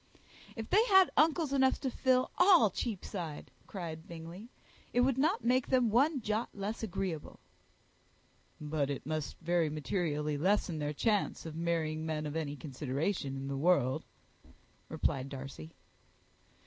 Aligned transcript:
"If 0.55 0.67
they 0.71 0.83
had 0.85 1.11
uncles 1.15 1.53
enough 1.53 1.79
to 1.81 1.91
fill 1.91 2.31
all 2.39 2.71
Cheapside," 2.71 3.51
cried 3.67 4.07
Bingley, 4.07 4.49
"it 4.93 5.01
would 5.01 5.19
not 5.19 5.43
make 5.45 5.67
them 5.67 5.91
one 5.91 6.21
jot 6.21 6.49
less 6.55 6.81
agreeable." 6.81 7.39
"But 8.59 8.89
it 8.89 9.05
must 9.05 9.37
very 9.41 9.69
materially 9.69 10.39
lessen 10.39 10.79
their 10.79 10.91
chance 10.93 11.45
of 11.45 11.55
marrying 11.55 12.03
men 12.03 12.25
of 12.25 12.35
any 12.35 12.55
consideration 12.55 13.35
in 13.37 13.47
the 13.47 13.55
world," 13.57 14.03
replied 14.89 15.29
Darcy. 15.29 15.75